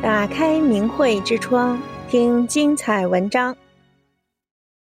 [0.00, 3.56] 打开明慧之窗，听精彩文章。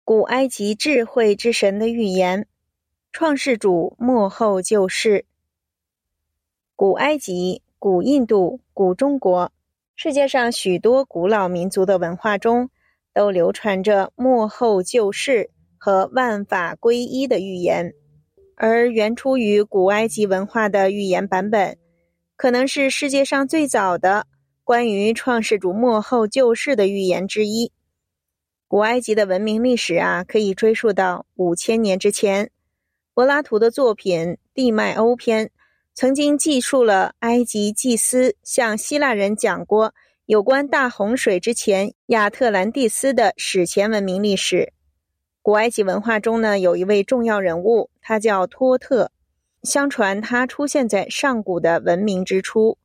[0.04, 2.46] 古埃及智慧之神的预言，
[3.10, 5.24] 创世主幕后救世。
[6.76, 9.50] 古埃及、古印度、古中国，
[9.96, 12.68] 世界上许多古老民族的文化中，
[13.14, 17.94] 都流传着幕后救世和万法归一的预言。
[18.54, 21.78] 而原出于古埃及文化的预言版本，
[22.36, 24.26] 可能是世界上最早的。
[24.64, 27.72] 关于创世主幕后救世的预言之一，
[28.68, 32.50] 古埃及的文明历史啊，可以追溯到五千年之前。
[33.14, 34.20] 柏拉图的作品
[34.54, 35.46] 《地迈欧篇》
[35.94, 39.92] 曾经记述了埃及祭司向希腊人讲过
[40.26, 44.72] 有关大洪水之前亚特兰蒂斯的史前文明历史。
[45.42, 49.10] 古埃及文化中呢，有一位重要人物，他叫托特，
[49.64, 52.78] 相传他出现在上古的文明之初。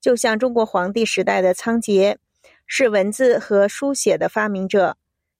[0.00, 2.16] 就像中国皇帝时代的仓颉，
[2.66, 4.96] 是文字和书写的发明者，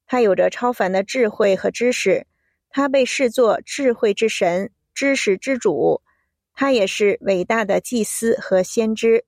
[0.07, 2.27] 他有着超凡的智慧和知识，
[2.69, 6.03] 他被视作智慧之神、知识之主，
[6.53, 9.25] 他也是伟大的祭司和先知。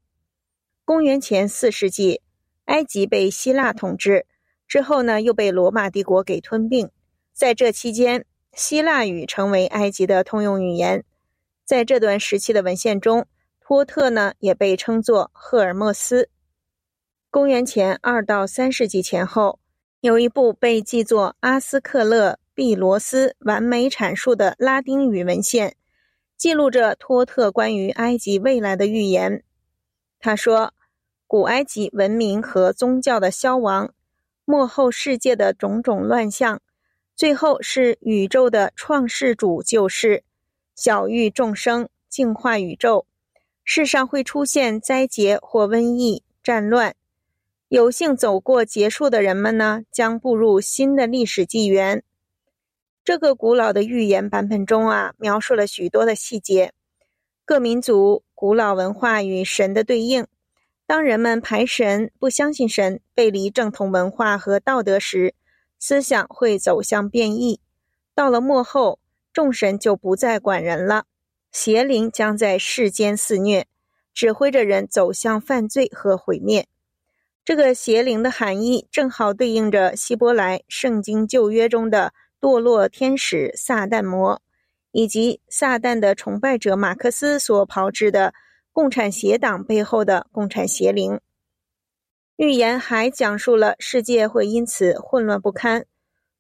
[0.85, 2.21] 公元前四世纪，
[2.67, 4.27] 埃及被希腊统治
[4.69, 6.91] 之后呢，又被罗马帝国给吞并。
[7.33, 11.05] 在这期间，希腊语成为埃及的通用语言。
[11.65, 13.27] 在这段时期的文献中，
[13.73, 16.29] 托特呢，也被称作赫尔墨斯。
[17.31, 19.61] 公元前二到三世纪前后，
[20.03, 25.75] 有一部被记作阿斯克勒庇罗斯完美阐述的拉丁语文献，
[26.37, 29.43] 记录着托特关于埃及未来的预言。
[30.21, 30.75] 他说，
[31.27, 33.95] 古埃及文明和宗教的消亡，
[34.45, 36.61] 幕后世界的种种乱象，
[37.17, 40.25] 最后是宇宙的创世主救世，
[40.75, 43.07] 晓諭众生，净化宇宙。
[43.65, 46.95] 世上会出现灾劫或瘟疫、战乱，
[47.69, 52.03] 有幸走过结束的人们呢，将步入新的历史纪元。
[53.05, 56.73] 这个古老的预言版本中啊，描述了许多的细节，
[57.45, 60.27] 各民族古老文化与神的对应。
[60.87, 65.35] 当人们排神、不相信神、背离正统文化和道德时，
[65.79, 67.61] 思想会走向变异。
[68.15, 68.99] 到了末后，
[69.33, 71.05] 众神就不再管人了。
[71.53, 73.67] 邪灵将在世间肆虐，
[74.15, 76.67] 指挥着人走向犯罪和毁灭。
[77.45, 84.41] 这个邪灵的含义正好对应着希伯来圣经旧约中的堕落天使撒旦魔，
[84.93, 88.33] 以及撒旦的崇拜者马克思所炮制的
[88.73, 91.21] 共产邪党背后的共产邪灵。
[92.37, 95.85] 预言还讲述了世界会因此混乱不堪，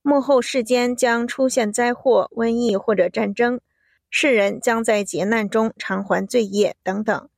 [0.01, 3.61] 幕后世间将出现灾祸、瘟疫或者战争。
[4.15, 7.31] 世人将在劫难中偿还罪业等等。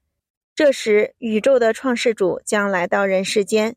[0.56, 3.76] 这时，宇宙的创世主将来到人世间，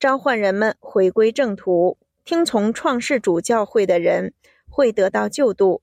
[0.00, 4.32] 召唤人们回归正途，听从创世主教诲的人
[4.66, 5.82] 会得到救度。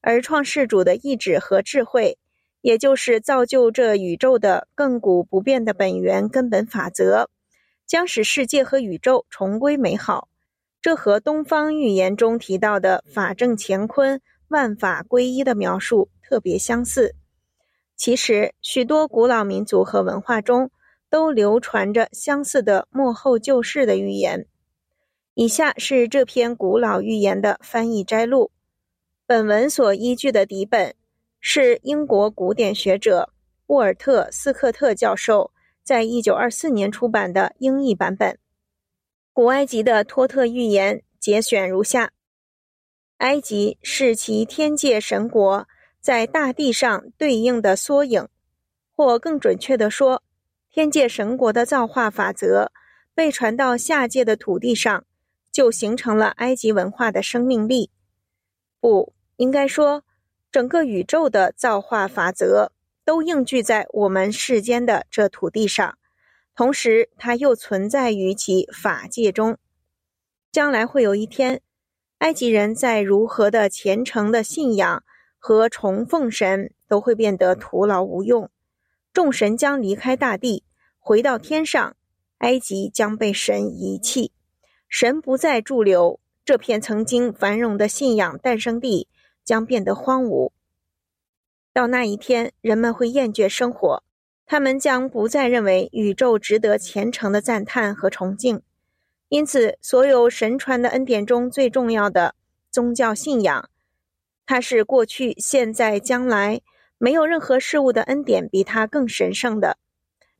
[0.00, 2.16] 而创世主的意志和智慧，
[2.62, 7.28] 也就是造就这宇宙的亘古不变的本源根本法则，
[7.86, 10.28] 将使世界和宇宙重归美好。
[10.80, 14.22] 这和东方预言中提到的法正乾坤。
[14.48, 17.14] 万法归一的描述特别相似。
[17.96, 20.70] 其实，许多古老民族和文化中
[21.08, 24.46] 都流传着相似的幕后救世的预言。
[25.34, 28.50] 以下是这篇古老预言的翻译摘录。
[29.26, 30.94] 本文所依据的底本
[31.40, 33.30] 是英国古典学者
[33.66, 35.52] 沃尔特·斯克特教授
[35.82, 38.38] 在一九二四年出版的英译版本。
[39.32, 42.12] 古埃及的托特预言节选如下。
[43.18, 45.66] 埃及是其天界神国
[46.00, 48.28] 在大地上对应的缩影，
[48.94, 50.22] 或更准确地说，
[50.70, 52.70] 天界神国的造化法则
[53.14, 55.04] 被传到下界的土地上，
[55.50, 57.90] 就形成了埃及文化的生命力。
[58.80, 60.04] 不，应该说，
[60.52, 62.70] 整个宇宙的造化法则
[63.04, 65.96] 都应聚在我们世间的这土地上，
[66.54, 69.56] 同时它又存在于其法界中。
[70.52, 71.62] 将来会有一天。
[72.18, 75.04] 埃及人在如何的虔诚的信仰
[75.38, 78.50] 和崇奉神，都会变得徒劳无用。
[79.12, 80.64] 众神将离开大地，
[80.98, 81.96] 回到天上，
[82.38, 84.32] 埃及将被神遗弃，
[84.88, 89.08] 神不再驻留，这片曾经繁荣的信仰诞生地
[89.44, 90.52] 将变得荒芜。
[91.72, 94.02] 到那一天，人们会厌倦生活，
[94.46, 98.62] 他们将不再认为宇宙值得虔诚的赞叹和崇敬。
[99.28, 102.34] 因此，所有神传的恩典中最重要的
[102.70, 103.68] 宗教信仰，
[104.46, 106.60] 它是过去、现在、将来
[106.98, 109.78] 没有任何事物的恩典比它更神圣的。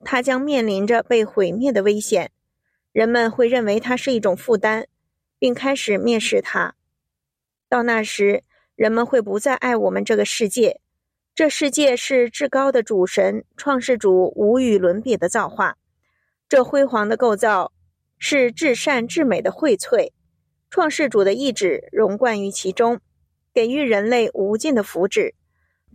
[0.05, 2.31] 它将面临着被毁灭的危险。
[2.93, 4.87] 人们会认为它是一种负担，
[5.38, 6.75] 并开始蔑视它。
[7.69, 8.44] 到那时，
[8.77, 10.81] 人们会不再爱我们这个世界。
[11.35, 15.77] 这世界是至高的主神创世主无与伦比的造化。
[16.49, 17.73] 这辉煌的构造
[18.19, 20.13] 是至善至美的荟萃，
[20.71, 23.01] 创世主的意志融贯于其中，
[23.53, 25.33] 给予人类无尽的福祉。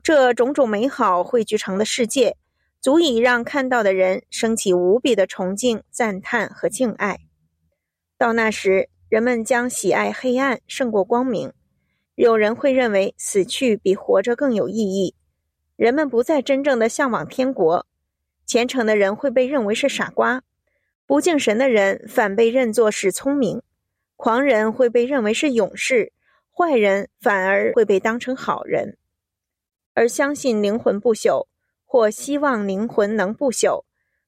[0.03, 2.35] 这种种美好汇聚成的世界，
[2.79, 7.19] 足以让看到的人升起无比的崇敬、赞叹和敬爱。
[8.17, 11.53] 到那时，人们将喜爱黑暗胜过光明。
[12.15, 15.15] 有人会认为死去比活着更有意义。
[15.75, 17.87] 人们不再真正的向往天国。
[18.45, 20.43] 虔诚的人会被认为是傻瓜，
[21.11, 23.61] 不敬神的人反被认作是聪明。
[24.15, 26.13] 狂人会被认为是勇士，
[26.49, 28.97] 坏人反而会被当成好人。
[29.93, 31.47] 而相信灵魂不朽，
[31.83, 33.83] 或希望灵魂能不朽，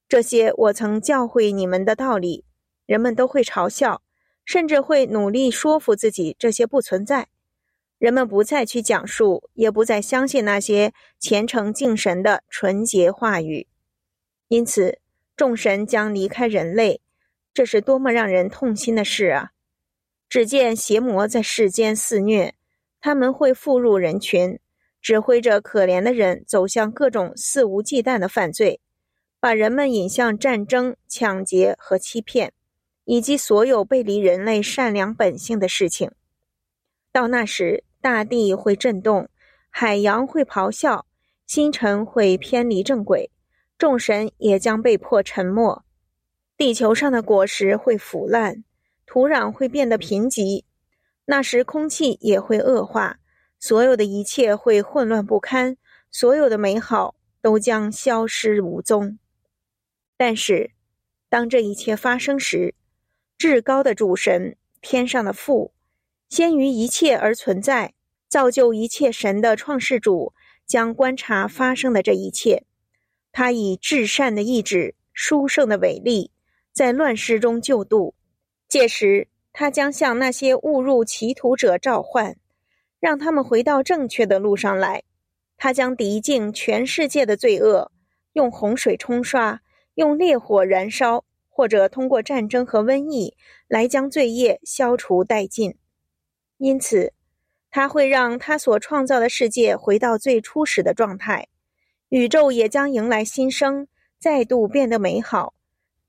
[0.06, 2.44] 这些我曾教诲你们的道理，
[2.84, 4.02] 人们都会嘲笑，
[4.44, 7.28] 甚至会努力说服自己这些不存在。
[7.96, 13.68] 人们不再去讲述，也不再相信那些虔诚敬神的纯洁话语。
[14.48, 14.98] 因此，
[15.36, 17.00] 众神将离开人类，
[17.52, 19.50] 这是多么让人痛心的事啊！
[20.28, 22.54] 只见邪魔在世间肆虐，
[23.00, 24.58] 他们会附入人群。
[25.02, 28.80] 指挥着可怜的人走向各种肆无忌惮的犯罪，
[29.38, 32.54] 把人们引向战争、抢劫和欺骗，
[33.04, 36.10] 以及所有背离人类善良本性的事情。
[37.12, 39.28] 到那时，大地会震动，
[39.68, 41.04] 海洋会咆哮，
[41.46, 43.30] 星辰会偏离正轨，
[43.76, 45.82] 众神也将被迫沉没，
[46.56, 48.64] 地球上的果实会腐烂，
[49.04, 50.64] 土壤会变得贫瘠，
[51.24, 53.18] 那时空气也会恶化。
[53.58, 55.76] 所有的一切会混乱不堪，
[56.10, 59.18] 所有的美好都将消失无踪。
[60.16, 60.72] 但是，
[61.28, 62.74] 当这一切发生时，
[63.38, 65.72] 至高的主神，天上的父，
[66.28, 67.94] 先于一切而存在，
[68.28, 70.34] 造就一切神的创世主，
[70.66, 72.64] 将观察发生的这一切。
[73.36, 76.30] 他以至善的意志、殊胜的伟力，
[76.72, 78.14] 在乱世中救度。
[78.68, 82.36] 届时，他将向那些误入歧途者召唤。
[83.00, 85.02] 让他们回到正确的路上来。
[85.56, 87.90] 他将涤净全世界的罪恶，
[88.34, 89.60] 用洪水冲刷，
[89.96, 95.74] 用烈火燃烧，或者通过战争和瘟疫来将罪业消除殆尽。
[96.58, 97.12] 因此，
[97.70, 101.48] 他会让他所创造的世界回到最初始的状态，
[102.08, 105.54] 宇宙也将迎来新生，再度变得美好，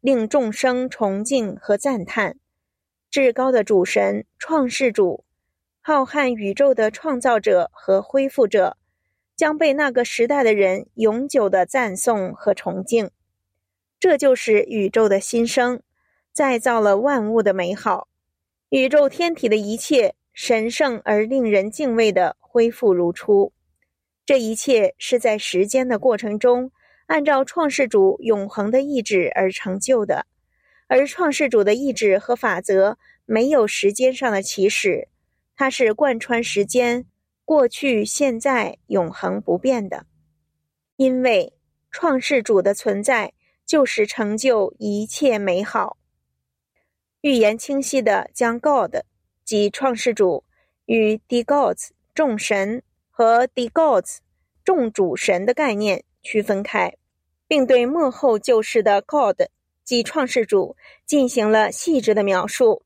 [0.02, 2.38] 令众生崇敬和赞叹。
[3.10, 5.24] 至高的主神，创世主。
[5.82, 8.76] 浩瀚宇宙的创造者和恢复者，
[9.36, 13.12] 将被那个时代的人永久的赞颂和崇敬。
[14.00, 15.82] 这就是宇宙的新生，
[16.34, 18.08] 再造了万物的美好，
[18.70, 23.54] 宇宙天体的一切神圣而令人敬畏的恢复如初。
[24.26, 26.72] 这一切是在时间的过程中，
[27.06, 30.26] 按照创世主永恒的意志而成就的，
[30.88, 35.10] 而创世主的意志和法则没有时间上的起始。
[35.56, 37.06] 它是贯穿时间、
[37.46, 40.06] 过去、现在、永恒不变的，
[40.96, 41.54] 因为
[41.92, 43.32] 创世主的存在
[43.66, 45.98] 就是成就一切美好。
[47.22, 48.98] 预言清晰地将 God
[49.44, 50.44] 即创世主
[50.86, 52.84] 与 the gods 众神
[53.18, 54.18] 和 the gods
[54.66, 56.98] 众主神的概念区分开，
[57.48, 59.44] 并对幕后救世的 God
[59.86, 62.84] 即创世主进行了细致的描述。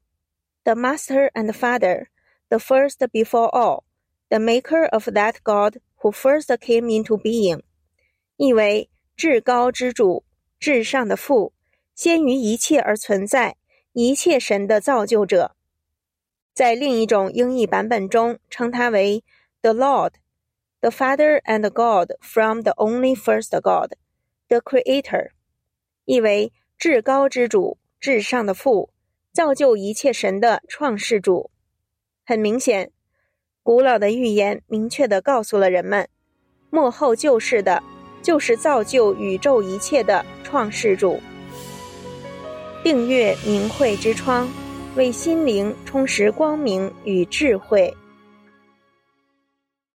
[0.63, 2.05] The Master and Father。
[2.49, 3.83] The first before all,
[4.29, 7.61] the maker of that God who first came into being，
[8.37, 10.23] 意为至高之主、
[10.59, 11.53] 至上的父，
[11.93, 13.55] 先于一切而存在，
[13.93, 15.55] 一切神的造就者。
[16.53, 19.23] 在另一种英译版本中，称他为
[19.61, 20.13] The Lord,
[20.79, 23.91] the Father and God from the only first God,
[24.47, 25.31] the Creator，
[26.05, 28.91] 意为至高之主、至上的父，
[29.33, 31.51] 造就一切神的创世主。
[32.25, 32.91] 很明显，
[33.61, 36.07] 古老的预言明确地告诉了人们，
[36.69, 37.83] 幕后救世的，
[38.21, 41.19] 就是造就宇宙一切的创世主。
[42.81, 44.47] 订阅明慧之窗，
[44.95, 47.93] 为心灵充实光明与智慧。